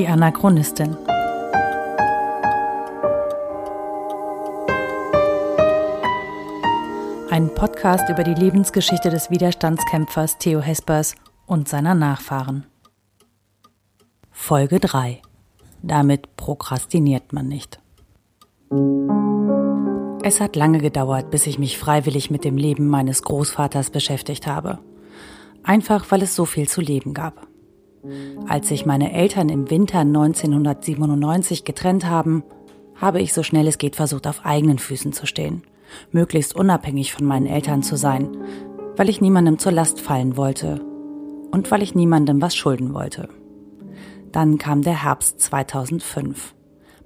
Die 0.00 0.08
Anachronistin. 0.08 0.96
Ein 7.28 7.50
Podcast 7.54 8.08
über 8.08 8.24
die 8.24 8.32
Lebensgeschichte 8.32 9.10
des 9.10 9.30
Widerstandskämpfers 9.30 10.38
Theo 10.38 10.60
Hespers 10.60 11.16
und 11.44 11.68
seiner 11.68 11.94
Nachfahren. 11.94 12.64
Folge 14.30 14.80
3. 14.80 15.20
Damit 15.82 16.34
prokrastiniert 16.34 17.34
man 17.34 17.48
nicht. 17.48 17.78
Es 20.22 20.40
hat 20.40 20.56
lange 20.56 20.78
gedauert, 20.78 21.30
bis 21.30 21.46
ich 21.46 21.58
mich 21.58 21.76
freiwillig 21.76 22.30
mit 22.30 22.44
dem 22.44 22.56
Leben 22.56 22.88
meines 22.88 23.22
Großvaters 23.22 23.90
beschäftigt 23.90 24.46
habe. 24.46 24.78
Einfach 25.62 26.10
weil 26.10 26.22
es 26.22 26.34
so 26.34 26.46
viel 26.46 26.70
zu 26.70 26.80
leben 26.80 27.12
gab. 27.12 27.49
Als 28.48 28.68
sich 28.68 28.86
meine 28.86 29.12
Eltern 29.12 29.48
im 29.48 29.70
Winter 29.70 30.00
1997 30.00 31.64
getrennt 31.64 32.06
haben, 32.06 32.42
habe 32.96 33.20
ich 33.20 33.32
so 33.32 33.42
schnell 33.42 33.66
es 33.66 33.78
geht 33.78 33.96
versucht, 33.96 34.26
auf 34.26 34.44
eigenen 34.44 34.78
Füßen 34.78 35.12
zu 35.12 35.26
stehen, 35.26 35.62
möglichst 36.12 36.54
unabhängig 36.54 37.12
von 37.12 37.26
meinen 37.26 37.46
Eltern 37.46 37.82
zu 37.82 37.96
sein, 37.96 38.28
weil 38.96 39.08
ich 39.08 39.20
niemandem 39.20 39.58
zur 39.58 39.72
Last 39.72 40.00
fallen 40.00 40.36
wollte 40.36 40.80
und 41.50 41.70
weil 41.70 41.82
ich 41.82 41.94
niemandem 41.94 42.40
was 42.40 42.54
schulden 42.54 42.94
wollte. 42.94 43.28
Dann 44.32 44.58
kam 44.58 44.82
der 44.82 45.02
Herbst 45.02 45.40
2005, 45.40 46.54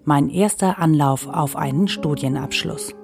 mein 0.05 0.29
erster 0.29 0.79
Anlauf 0.79 1.27
auf 1.27 1.57
einen 1.57 1.89
Studienabschluss. 1.89 2.95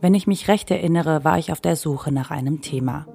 Wenn 0.00 0.14
ich 0.14 0.26
mich 0.26 0.48
recht 0.48 0.70
erinnere, 0.70 1.24
war 1.24 1.38
ich 1.38 1.52
auf 1.52 1.60
der 1.60 1.76
Suche 1.76 2.10
nach 2.10 2.30
einem 2.30 2.62
Thema. 2.62 3.06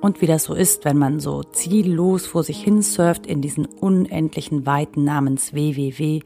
Und 0.00 0.22
wie 0.22 0.26
das 0.26 0.44
so 0.44 0.54
ist, 0.54 0.84
wenn 0.84 0.96
man 0.96 1.20
so 1.20 1.42
ziellos 1.42 2.26
vor 2.26 2.42
sich 2.42 2.62
hin 2.62 2.82
surft 2.82 3.26
in 3.26 3.42
diesen 3.42 3.66
unendlichen 3.66 4.64
Weiten 4.64 5.04
namens 5.04 5.52
www, 5.52 6.20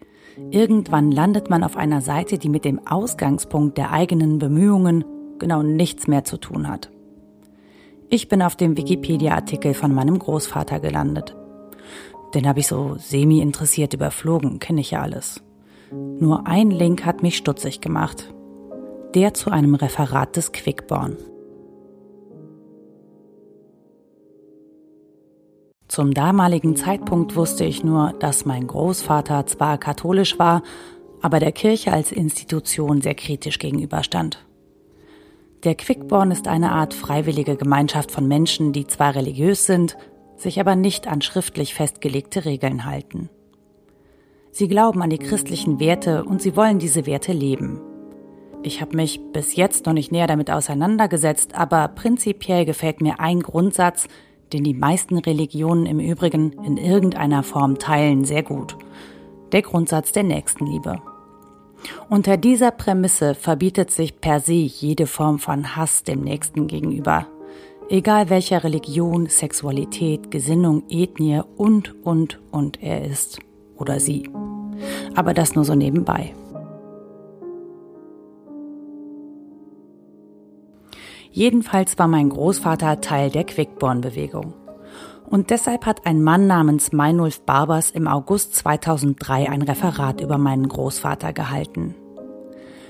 irgendwann 0.51 1.11
landet 1.11 1.51
man 1.51 1.65
auf 1.65 1.77
einer 1.77 2.03
Seite, 2.03 2.39
die 2.39 2.49
mit 2.49 2.65
dem 2.65 2.87
Ausgangspunkt 2.87 3.79
der 3.79 3.91
eigenen 3.91 4.39
Bemühungen 4.39 5.05
genau 5.39 5.63
nichts 5.63 6.07
mehr 6.07 6.25
zu 6.25 6.37
tun 6.37 6.69
hat. 6.69 6.91
Ich 8.09 8.29
bin 8.29 8.43
auf 8.43 8.55
dem 8.55 8.77
Wikipedia-Artikel 8.77 9.75
von 9.75 9.93
meinem 9.93 10.19
Großvater 10.19 10.79
gelandet. 10.79 11.35
Den 12.35 12.47
habe 12.47 12.61
ich 12.61 12.69
so 12.69 12.95
semi-interessiert 12.99 13.95
überflogen, 13.95 14.61
kenne 14.61 14.83
ich 14.83 14.93
ja 14.93 15.03
alles. 15.03 15.43
Nur 15.93 16.47
ein 16.47 16.71
Link 16.71 17.05
hat 17.05 17.23
mich 17.23 17.37
stutzig 17.37 17.81
gemacht 17.81 18.33
der 19.17 19.33
zu 19.33 19.51
einem 19.51 19.75
Referat 19.75 20.37
des 20.37 20.53
Quickborn. 20.53 21.17
Zum 25.89 26.13
damaligen 26.13 26.77
Zeitpunkt 26.77 27.35
wusste 27.35 27.65
ich 27.65 27.83
nur, 27.83 28.13
dass 28.21 28.45
mein 28.45 28.67
Großvater 28.67 29.47
zwar 29.47 29.79
katholisch 29.79 30.39
war, 30.39 30.63
aber 31.23 31.41
der 31.41 31.53
Kirche 31.53 31.95
als 31.95 32.13
Institution 32.13 33.01
sehr 33.01 33.15
kritisch 33.15 33.59
gegenüberstand. 33.59 34.45
Der 35.65 35.77
Quickborn 35.77 36.31
ist 36.31 36.47
eine 36.47 36.73
Art 36.73 36.93
freiwillige 36.93 37.57
Gemeinschaft 37.57 38.11
von 38.11 38.29
Menschen, 38.29 38.75
die 38.75 38.87
zwar 38.87 39.15
religiös 39.15 39.65
sind, 39.65 39.97
sich 40.37 40.61
aber 40.61 40.77
nicht 40.77 41.07
an 41.07 41.23
schriftlich 41.23 41.73
festgelegte 41.73 42.45
Regeln 42.45 42.85
halten. 42.85 43.31
Sie 44.53 44.69
glauben 44.69 45.01
an 45.01 45.09
die 45.09 45.17
christlichen 45.17 45.81
Werte 45.81 46.23
und 46.25 46.43
sie 46.43 46.55
wollen 46.55 46.79
diese 46.79 47.07
Werte 47.07 47.33
leben. 47.33 47.81
Ich 48.67 48.81
habe 48.81 48.97
mich 48.97 49.21
bis 49.33 49.55
jetzt 49.55 49.87
noch 49.87 49.93
nicht 49.93 50.11
näher 50.11 50.27
damit 50.27 50.51
auseinandergesetzt, 50.51 51.55
aber 51.55 51.87
prinzipiell 51.87 52.65
gefällt 52.65 53.01
mir 53.01 53.21
ein 53.21 53.39
Grundsatz, 53.39 54.09
den 54.53 54.65
die 54.65 54.75
meisten 54.75 55.19
Religionen 55.19 55.87
im 55.87 56.01
Übrigen 56.01 56.51
in 56.65 56.77
irgendeiner 56.77 57.45
Form 57.45 57.79
teilen, 57.79 58.25
sehr 58.25 58.43
gut. 58.43 58.77
Der 59.53 59.63
Grundsatz 59.63 60.11
der 60.11 60.25
Nächstenliebe. 60.25 61.01
Unter 62.11 62.37
dieser 62.37 62.73
Prämisse 62.73 63.37
verbietet 63.37 63.93
sich 63.93 64.21
per 64.21 64.41
se 64.41 64.55
jede 64.55 65.07
Form 65.07 65.39
von 65.39 65.77
Hass 65.77 66.03
dem 66.03 66.23
Nächsten 66.23 66.67
gegenüber. 66.67 67.29
Egal 67.89 68.31
welcher 68.31 68.65
Religion, 68.65 69.29
Sexualität, 69.29 70.33
Gesinnung, 70.33 70.83
Ethnie 70.89 71.41
und, 71.57 71.95
und, 72.05 72.41
und 72.51 72.83
er 72.83 73.05
ist. 73.05 73.39
Oder 73.77 74.01
sie. 74.01 74.29
Aber 75.15 75.35
das 75.35 75.55
nur 75.55 75.65
so 75.65 75.77
nebenbei. 75.77 76.35
Jedenfalls 81.37 81.99
war 81.99 82.09
mein 82.09 82.31
Großvater 82.31 83.03
Teil 83.03 83.29
der 83.29 83.45
Quickborn-Bewegung. 83.45 84.55
Und 85.27 85.51
deshalb 85.51 85.85
hat 85.85 86.07
ein 86.07 86.23
Mann 86.23 86.47
namens 86.47 86.93
Meinulf 86.93 87.43
Barbers 87.43 87.91
im 87.91 88.09
August 88.09 88.55
2003 88.55 89.51
ein 89.51 89.61
Referat 89.61 90.23
über 90.23 90.39
meinen 90.39 90.67
Großvater 90.67 91.35
gehalten. 91.35 91.95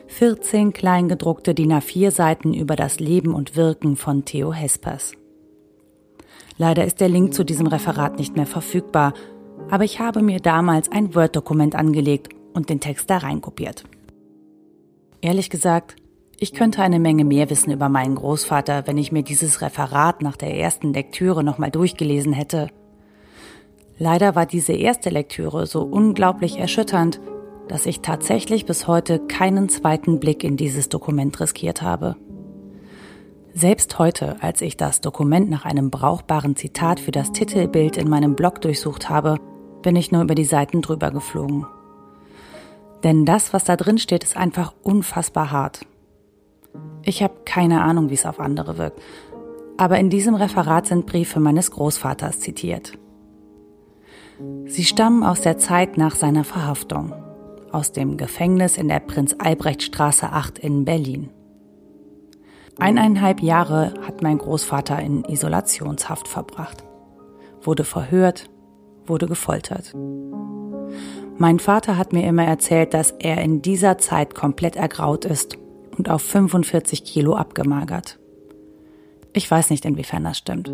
14 0.07 0.73
kleingedruckte 0.73 1.55
DIN 1.55 1.73
A4 1.73 2.13
Seiten 2.13 2.55
über 2.55 2.77
das 2.77 3.01
Leben 3.01 3.35
und 3.35 3.57
Wirken 3.57 3.97
von 3.97 4.25
Theo 4.25 4.53
Hespers. 4.53 5.15
Leider 6.57 6.85
ist 6.85 7.01
der 7.01 7.09
Link 7.09 7.35
zu 7.35 7.43
diesem 7.43 7.67
Referat 7.67 8.17
nicht 8.17 8.37
mehr 8.37 8.47
verfügbar, 8.47 9.13
aber 9.71 9.83
ich 9.83 9.99
habe 9.99 10.23
mir 10.23 10.39
damals 10.39 10.89
ein 10.93 11.17
Word-Dokument 11.17 11.75
angelegt 11.75 12.29
und 12.55 12.71
den 12.71 12.79
Text 12.79 13.11
da 13.11 13.19
reinkopiert. 13.19 13.83
Ehrlich 15.21 15.51
gesagt, 15.51 15.97
ich 16.39 16.53
könnte 16.53 16.83
eine 16.83 16.99
Menge 16.99 17.25
mehr 17.25 17.49
wissen 17.49 17.73
über 17.73 17.89
meinen 17.89 18.15
Großvater, 18.15 18.87
wenn 18.87 18.99
ich 18.99 19.13
mir 19.13 19.23
dieses 19.23 19.63
Referat 19.63 20.23
nach 20.23 20.37
der 20.37 20.57
ersten 20.57 20.93
Lektüre 20.93 21.43
nochmal 21.43 21.71
durchgelesen 21.71 22.33
hätte. 22.33 22.69
Leider 23.99 24.35
war 24.35 24.45
diese 24.45 24.75
erste 24.75 25.09
Lektüre 25.09 25.67
so 25.67 25.83
unglaublich 25.83 26.59
erschütternd, 26.59 27.21
dass 27.69 27.87
ich 27.87 28.01
tatsächlich 28.01 28.67
bis 28.67 28.87
heute 28.87 29.19
keinen 29.19 29.69
zweiten 29.69 30.21
Blick 30.21 30.45
in 30.45 30.57
dieses 30.57 30.89
Dokument 30.89 31.41
riskiert 31.41 31.81
habe. 31.81 32.17
Selbst 33.55 33.99
heute, 33.99 34.37
als 34.43 34.61
ich 34.61 34.77
das 34.77 35.01
Dokument 35.01 35.49
nach 35.49 35.65
einem 35.65 35.91
brauchbaren 35.91 36.57
Zitat 36.57 37.01
für 37.01 37.11
das 37.11 37.33
Titelbild 37.33 37.97
in 37.97 38.11
meinem 38.11 38.37
Blog 38.37 38.61
durchsucht 38.61 39.09
habe, 39.09 39.39
bin 39.81 39.97
ich 39.97 40.13
nur 40.13 40.23
über 40.23 40.35
die 40.35 40.45
Seiten 40.45 40.83
drüber 40.83 41.11
geflogen. 41.11 41.67
Denn 43.03 43.25
das, 43.25 43.55
was 43.55 43.65
da 43.65 43.77
drin 43.77 43.97
steht, 43.97 44.25
ist 44.25 44.37
einfach 44.37 44.75
unfassbar 44.83 45.51
hart. 45.51 45.87
Ich 47.07 47.23
habe 47.23 47.35
keine 47.45 47.83
Ahnung, 47.83 48.11
wie 48.11 48.15
es 48.15 48.27
auf 48.27 48.41
andere 48.41 48.79
wirkt. 48.79 49.01
Aber 49.77 49.99
in 49.99 50.11
diesem 50.11 50.35
Referat 50.35 50.87
sind 50.87 51.07
Briefe 51.07 51.39
meines 51.39 51.71
Großvaters 51.71 52.41
zitiert. 52.41 52.99
Sie 54.67 54.85
stammen 54.85 55.23
aus 55.23 55.41
der 55.41 55.57
Zeit 55.57 55.97
nach 55.97 56.17
seiner 56.17 56.43
Verhaftung, 56.43 57.15
aus 57.71 57.93
dem 57.93 58.17
Gefängnis 58.17 58.77
in 58.77 58.89
der 58.89 58.99
Prinz-Albrecht-Straße 58.99 60.31
8 60.31 60.59
in 60.59 60.85
Berlin. 60.85 61.31
Eineinhalb 62.79 63.41
Jahre 63.41 63.95
hat 64.07 64.23
mein 64.23 64.39
Großvater 64.39 65.01
in 65.01 65.25
Isolationshaft 65.25 66.27
verbracht, 66.27 66.85
wurde 67.63 67.85
verhört, 67.85 68.51
wurde 69.07 69.29
gefoltert. 69.29 69.95
Mein 71.39 71.61
Vater 71.61 71.97
hat 71.97 72.13
mir 72.13 72.27
immer 72.27 72.45
erzählt, 72.45 72.95
dass 72.95 73.13
er 73.13 73.43
in 73.43 73.63
dieser 73.63 73.97
Zeit 73.99 74.35
komplett 74.35 74.75
ergraut 74.75 75.25
ist 75.25 75.57
und 75.97 76.09
auf 76.09 76.23
45 76.23 77.05
Kilo 77.05 77.35
abgemagert. 77.35 78.19
Ich 79.33 79.51
weiß 79.51 79.71
nicht, 79.71 79.85
inwiefern 79.85 80.25
das 80.25 80.39
stimmt. 80.39 80.71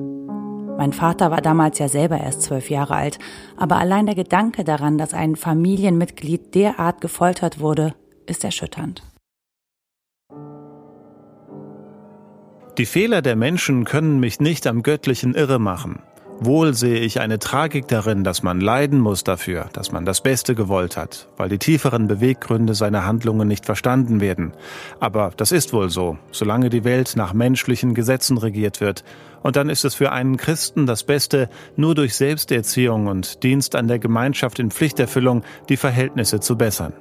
Mein 0.79 0.93
Vater 0.93 1.31
war 1.31 1.41
damals 1.41 1.79
ja 1.79 1.89
selber 1.89 2.19
erst 2.19 2.43
zwölf 2.43 2.71
Jahre 2.71 2.95
alt, 2.95 3.19
aber 3.57 3.77
allein 3.77 4.07
der 4.07 4.15
Gedanke 4.15 4.65
daran, 4.65 4.99
dass 4.99 5.15
ein 5.15 5.37
Familienmitglied 5.37 6.55
derart 6.55 7.01
gefoltert 7.01 7.61
wurde, 7.61 7.95
ist 8.27 8.45
erschütternd. 8.45 9.03
Die 12.79 12.87
Fehler 12.87 13.21
der 13.21 13.37
Menschen 13.37 13.85
können 13.85 14.19
mich 14.19 14.41
nicht 14.41 14.67
am 14.67 14.83
Göttlichen 14.83 15.35
irre 15.35 15.59
machen. 15.59 16.03
Wohl 16.45 16.75
sehe 16.75 16.99
ich 16.99 17.21
eine 17.21 17.39
Tragik 17.39 17.87
darin, 17.87 18.25
dass 18.25 18.43
man 18.43 18.61
leiden 18.61 18.99
muss 18.99 19.23
dafür, 19.23 19.67
dass 19.75 19.93
man 19.93 20.05
das 20.05 20.23
Beste 20.23 20.57
gewollt 20.57 20.97
hat, 20.97 21.29
weil 21.37 21.49
die 21.49 21.59
tieferen 21.59 22.09
Beweggründe 22.09 22.75
seiner 22.75 23.07
Handlungen 23.07 23.47
nicht 23.47 23.65
verstanden 23.65 24.21
werden. 24.21 24.53
Aber 24.99 25.31
das 25.37 25.53
ist 25.53 25.73
wohl 25.73 25.89
so, 25.89 26.19
solange 26.33 26.69
die 26.69 26.83
Welt 26.83 27.13
nach 27.15 27.33
menschlichen 27.33 27.95
Gesetzen 27.95 28.39
regiert 28.39 28.81
wird. 28.81 29.05
Und 29.45 29.55
dann 29.55 29.69
ist 29.69 29.85
es 29.85 29.95
für 29.95 30.11
einen 30.11 30.37
Christen 30.37 30.85
das 30.85 31.05
Beste, 31.05 31.49
nur 31.77 31.95
durch 31.95 32.17
Selbsterziehung 32.17 33.07
und 33.07 33.45
Dienst 33.45 33.77
an 33.77 33.87
der 33.87 34.01
Gemeinschaft 34.01 34.59
in 34.59 34.73
Pflichterfüllung 34.73 35.45
die 35.69 35.77
Verhältnisse 35.77 36.41
zu 36.41 36.59
bessern. 36.59 36.93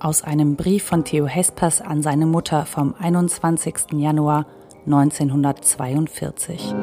Aus 0.00 0.24
einem 0.24 0.56
Brief 0.56 0.82
von 0.82 1.04
Theo 1.04 1.28
Hespers 1.28 1.80
an 1.80 2.02
seine 2.02 2.26
Mutter 2.26 2.66
vom 2.66 2.96
21. 2.98 3.92
Januar 3.92 4.46
1942. 4.86 6.74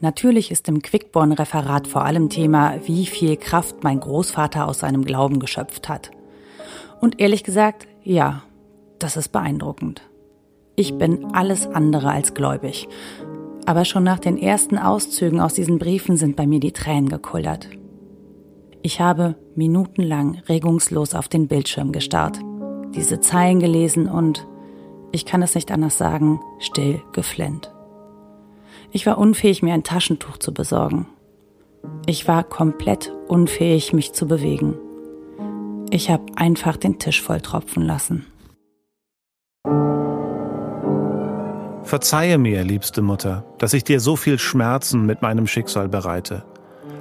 Natürlich 0.00 0.50
ist 0.50 0.68
im 0.68 0.80
Quickborn-Referat 0.80 1.88
vor 1.88 2.04
allem 2.04 2.28
Thema, 2.30 2.74
wie 2.86 3.06
viel 3.06 3.36
Kraft 3.36 3.82
mein 3.82 4.00
Großvater 4.00 4.66
aus 4.66 4.78
seinem 4.78 5.04
Glauben 5.04 5.40
geschöpft 5.40 5.88
hat. 5.88 6.10
Und 7.00 7.20
ehrlich 7.20 7.44
gesagt, 7.44 7.86
ja, 8.04 8.42
das 8.98 9.16
ist 9.16 9.28
beeindruckend. 9.30 10.02
Ich 10.76 10.96
bin 10.96 11.34
alles 11.34 11.66
andere 11.66 12.10
als 12.10 12.34
gläubig. 12.34 12.88
Aber 13.66 13.84
schon 13.84 14.04
nach 14.04 14.18
den 14.18 14.38
ersten 14.38 14.78
Auszügen 14.78 15.40
aus 15.40 15.54
diesen 15.54 15.78
Briefen 15.78 16.16
sind 16.16 16.36
bei 16.36 16.46
mir 16.46 16.60
die 16.60 16.72
Tränen 16.72 17.08
gekullert. 17.08 17.68
Ich 18.82 19.00
habe 19.00 19.34
minutenlang 19.56 20.38
regungslos 20.48 21.14
auf 21.14 21.28
den 21.28 21.48
Bildschirm 21.48 21.92
gestarrt, 21.92 22.38
diese 22.94 23.20
Zeilen 23.20 23.58
gelesen 23.58 24.08
und, 24.08 24.46
ich 25.12 25.24
kann 25.24 25.42
es 25.42 25.54
nicht 25.54 25.70
anders 25.70 25.98
sagen, 25.98 26.40
still 26.58 27.02
geflennt. 27.12 27.72
Ich 28.90 29.06
war 29.06 29.18
unfähig, 29.18 29.62
mir 29.62 29.74
ein 29.74 29.84
Taschentuch 29.84 30.38
zu 30.38 30.52
besorgen. 30.52 31.06
Ich 32.06 32.26
war 32.26 32.44
komplett 32.44 33.12
unfähig, 33.28 33.92
mich 33.92 34.12
zu 34.12 34.26
bewegen. 34.26 34.74
Ich 35.90 36.10
habe 36.10 36.24
einfach 36.36 36.76
den 36.76 36.98
Tisch 36.98 37.22
volltropfen 37.22 37.82
lassen. 37.82 38.26
Verzeihe 41.82 42.36
mir, 42.36 42.64
liebste 42.64 43.00
Mutter, 43.00 43.44
dass 43.56 43.72
ich 43.72 43.84
dir 43.84 44.00
so 44.00 44.16
viel 44.16 44.38
Schmerzen 44.38 45.06
mit 45.06 45.22
meinem 45.22 45.46
Schicksal 45.46 45.88
bereite. 45.88 46.44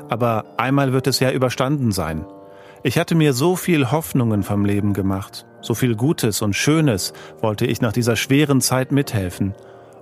Aber 0.08 0.46
einmal 0.56 0.94
wird 0.94 1.08
es 1.08 1.20
ja 1.20 1.32
überstanden 1.32 1.92
sein. 1.92 2.26
Ich 2.88 2.98
hatte 2.98 3.16
mir 3.16 3.34
so 3.34 3.58
viel 3.58 3.92
Hoffnungen 3.92 4.44
vom 4.44 4.64
Leben 4.64 4.94
gemacht, 4.94 5.46
so 5.60 5.74
viel 5.74 5.98
Gutes 5.98 6.42
und 6.42 6.56
Schönes 6.56 7.12
wollte 7.42 7.66
ich 7.66 7.82
nach 7.82 7.92
dieser 7.92 8.16
schweren 8.16 8.62
Zeit 8.62 8.94
mithelfen 8.94 9.54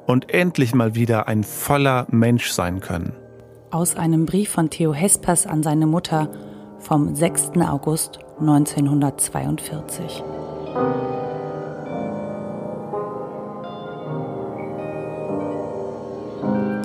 und 0.06 0.32
endlich 0.32 0.76
mal 0.76 0.94
wieder 0.94 1.28
ein 1.28 1.44
voller 1.44 2.06
Mensch 2.12 2.52
sein 2.52 2.82
können. 2.82 3.14
Aus 3.72 3.96
einem 3.96 4.28
Brief 4.28 4.52
von 4.52 4.70
Theo 4.70 4.94
Hespers 4.94 5.48
an 5.48 5.64
seine 5.64 5.88
Mutter 5.88 6.30
vom 6.78 7.16
6. 7.16 7.54
August 7.68 8.20
1942. 8.40 10.24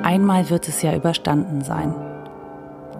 Einmal 0.02 0.48
wird 0.48 0.66
es 0.66 0.80
ja 0.80 0.96
überstanden 0.96 1.62
sein. 1.62 1.94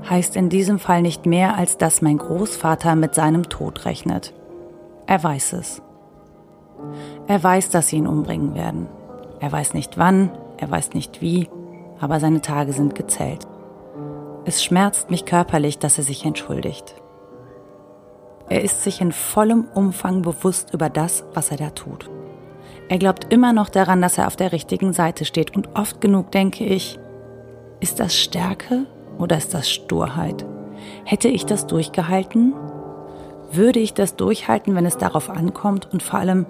Heißt 0.09 0.37
in 0.37 0.49
diesem 0.49 0.79
Fall 0.79 1.03
nicht 1.03 1.27
mehr, 1.27 1.57
als 1.57 1.77
dass 1.77 2.03
mein 2.03 2.19
Großvater 2.19 2.97
mit 2.97 3.15
seinem 3.15 3.49
Tod 3.49 3.85
rechnet. 3.85 4.33
Er 5.07 5.23
weiß 5.23 5.55
es. 5.55 5.83
Er 7.27 7.43
weiß, 7.43 7.71
dass 7.71 7.89
sie 7.89 7.97
ihn 7.97 8.07
umbringen 8.07 8.55
werden. 8.55 8.89
Er 9.41 9.53
weiß 9.53 9.75
nicht 9.75 9.99
wann, 9.99 10.31
er 10.57 10.71
weiß 10.71 10.95
nicht 10.95 11.21
wie, 11.21 11.49
aber 12.01 12.21
seine 12.21 12.41
Tage 12.41 12.73
sind 12.73 12.95
gezählt. 12.95 13.47
Es 14.45 14.65
schmerzt 14.65 15.11
mich 15.11 15.27
körperlich, 15.27 15.79
dass 15.79 15.99
er 15.99 16.05
sich 16.05 16.25
entschuldigt. 16.25 16.95
Er 18.49 18.63
ist 18.63 18.83
sich 18.83 19.01
in 19.01 19.13
vollem 19.13 19.67
Umfang 19.75 20.23
bewusst 20.23 20.75
über 20.75 20.91
das, 20.91 21.25
was 21.35 21.51
er 21.51 21.57
da 21.57 21.71
tut. 21.71 22.11
Er 22.89 22.99
glaubt 22.99 23.33
immer 23.33 23.53
noch 23.53 23.69
daran, 23.69 24.03
dass 24.03 24.19
er 24.19 24.27
auf 24.27 24.35
der 24.35 24.51
richtigen 24.51 24.93
Seite 24.93 25.25
steht 25.25 25.55
und 25.55 25.77
oft 25.77 26.01
genug 26.01 26.33
denke 26.33 26.65
ich, 26.65 26.99
ist 27.79 28.01
das 28.01 28.17
Stärke 28.17 28.87
oder 29.21 29.37
ist 29.37 29.55
das 29.55 29.71
Sturheit? 29.71 30.45
Hätte 31.05 31.29
ich 31.29 31.47
das 31.47 31.67
durchgehalten? 31.67 32.55
Würde 33.53 33.81
ich 33.81 33.95
das 33.95 34.17
durchhalten, 34.17 34.75
wenn 34.75 34.87
es 34.87 34.97
darauf 34.97 35.29
ankommt? 35.29 35.89
Und 35.93 36.03
vor 36.03 36.19
allem, 36.19 36.47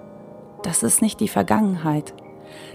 das 0.63 0.83
ist 0.83 1.01
nicht 1.01 1.19
die 1.19 1.27
Vergangenheit. 1.27 2.13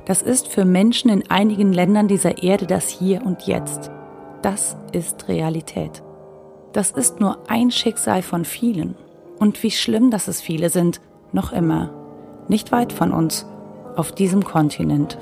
Das 0.05 0.23
ist 0.23 0.49
für 0.49 0.65
Menschen 0.65 1.11
in 1.11 1.31
einigen 1.31 1.73
Ländern 1.73 2.09
dieser 2.09 2.43
Erde 2.43 2.67
das 2.67 2.89
Hier 2.89 3.25
und 3.25 3.43
Jetzt. 3.43 3.91
Das 4.43 4.77
ist 4.93 5.29
Realität. 5.29 6.03
Das 6.73 6.91
ist 6.91 7.21
nur 7.21 7.39
ein 7.49 7.71
Schicksal 7.71 8.23
von 8.23 8.45
vielen. 8.45 8.97
Und 9.39 9.63
wie 9.63 9.71
schlimm, 9.71 10.11
dass 10.11 10.29
es 10.29 10.41
viele 10.41 10.71
sind, 10.71 11.01
noch 11.33 11.53
immer. 11.53 11.91
Nicht 12.49 12.73
weit 12.73 12.93
von 12.93 13.13
uns, 13.13 13.47
auf 13.97 14.13
diesem 14.13 14.45
Kontinent. 14.45 15.19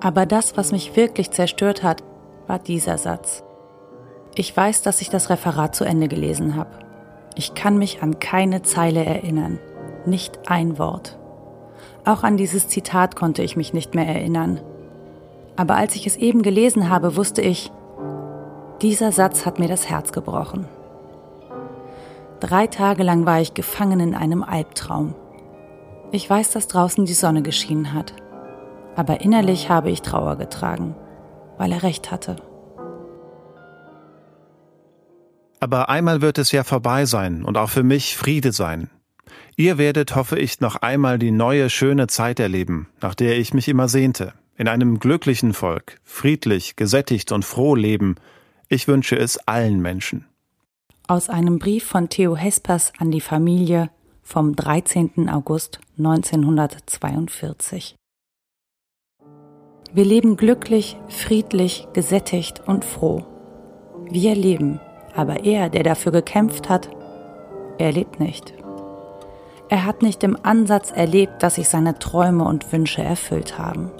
Aber 0.00 0.26
das, 0.26 0.56
was 0.56 0.72
mich 0.72 0.96
wirklich 0.96 1.30
zerstört 1.30 1.82
hat, 1.82 2.02
war 2.46 2.58
dieser 2.58 2.98
Satz. 2.98 3.44
Ich 4.34 4.56
weiß, 4.56 4.82
dass 4.82 5.00
ich 5.02 5.10
das 5.10 5.28
Referat 5.28 5.74
zu 5.74 5.84
Ende 5.84 6.08
gelesen 6.08 6.56
habe. 6.56 6.70
Ich 7.36 7.54
kann 7.54 7.78
mich 7.78 8.02
an 8.02 8.18
keine 8.18 8.62
Zeile 8.62 9.04
erinnern, 9.04 9.58
nicht 10.06 10.50
ein 10.50 10.78
Wort. 10.78 11.18
Auch 12.04 12.22
an 12.22 12.36
dieses 12.36 12.68
Zitat 12.68 13.14
konnte 13.14 13.42
ich 13.42 13.56
mich 13.56 13.72
nicht 13.72 13.94
mehr 13.94 14.06
erinnern. 14.06 14.60
Aber 15.56 15.76
als 15.76 15.94
ich 15.94 16.06
es 16.06 16.16
eben 16.16 16.42
gelesen 16.42 16.88
habe, 16.88 17.16
wusste 17.16 17.42
ich, 17.42 17.70
dieser 18.80 19.12
Satz 19.12 19.44
hat 19.44 19.58
mir 19.58 19.68
das 19.68 19.90
Herz 19.90 20.12
gebrochen. 20.12 20.66
Drei 22.40 22.66
Tage 22.66 23.02
lang 23.02 23.26
war 23.26 23.40
ich 23.42 23.52
gefangen 23.52 24.00
in 24.00 24.14
einem 24.14 24.42
Albtraum. 24.42 25.14
Ich 26.12 26.28
weiß, 26.28 26.52
dass 26.52 26.66
draußen 26.68 27.04
die 27.04 27.12
Sonne 27.12 27.42
geschienen 27.42 27.92
hat. 27.92 28.14
Aber 29.00 29.20
innerlich 29.22 29.70
habe 29.70 29.90
ich 29.90 30.02
Trauer 30.02 30.36
getragen, 30.36 30.94
weil 31.56 31.72
er 31.72 31.82
recht 31.82 32.10
hatte. 32.10 32.36
Aber 35.58 35.88
einmal 35.88 36.20
wird 36.20 36.36
es 36.36 36.52
ja 36.52 36.64
vorbei 36.64 37.06
sein 37.06 37.42
und 37.42 37.56
auch 37.56 37.70
für 37.70 37.82
mich 37.82 38.18
Friede 38.18 38.52
sein. 38.52 38.90
Ihr 39.56 39.78
werdet, 39.78 40.14
hoffe 40.16 40.38
ich, 40.38 40.60
noch 40.60 40.76
einmal 40.76 41.18
die 41.18 41.30
neue, 41.30 41.70
schöne 41.70 42.08
Zeit 42.08 42.40
erleben, 42.40 42.88
nach 43.00 43.14
der 43.14 43.38
ich 43.38 43.54
mich 43.54 43.68
immer 43.68 43.88
sehnte. 43.88 44.34
In 44.58 44.68
einem 44.68 44.98
glücklichen 44.98 45.54
Volk, 45.54 45.98
friedlich, 46.04 46.76
gesättigt 46.76 47.32
und 47.32 47.46
froh 47.46 47.74
leben. 47.74 48.16
Ich 48.68 48.86
wünsche 48.86 49.16
es 49.16 49.38
allen 49.48 49.80
Menschen. 49.80 50.26
Aus 51.08 51.30
einem 51.30 51.58
Brief 51.58 51.86
von 51.86 52.10
Theo 52.10 52.36
Hespers 52.36 52.92
an 52.98 53.10
die 53.10 53.22
Familie 53.22 53.88
vom 54.22 54.54
13. 54.54 55.30
August 55.30 55.80
1942. 55.96 57.96
Wir 59.92 60.04
leben 60.04 60.36
glücklich, 60.36 60.96
friedlich, 61.08 61.88
gesättigt 61.92 62.62
und 62.66 62.84
froh. 62.84 63.24
Wir 64.08 64.36
leben, 64.36 64.80
aber 65.16 65.44
er, 65.44 65.68
der 65.68 65.82
dafür 65.82 66.12
gekämpft 66.12 66.68
hat, 66.68 66.88
er 67.78 67.90
lebt 67.90 68.20
nicht. 68.20 68.54
Er 69.68 69.84
hat 69.84 70.02
nicht 70.02 70.22
im 70.22 70.36
Ansatz 70.42 70.92
erlebt, 70.92 71.42
dass 71.42 71.56
sich 71.56 71.68
seine 71.68 71.98
Träume 71.98 72.44
und 72.44 72.72
Wünsche 72.72 73.02
erfüllt 73.02 73.58
haben. 73.58 73.90